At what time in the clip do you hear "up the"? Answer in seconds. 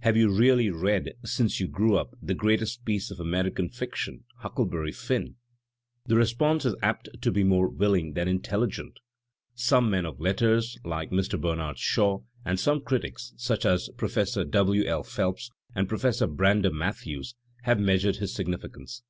1.96-2.34